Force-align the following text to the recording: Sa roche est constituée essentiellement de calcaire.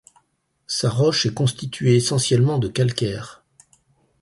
Sa 0.65 0.89
roche 0.89 1.27
est 1.27 1.33
constituée 1.35 1.95
essentiellement 1.95 2.57
de 2.57 2.67
calcaire. 2.67 3.43